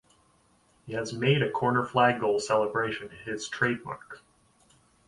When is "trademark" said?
3.47-4.23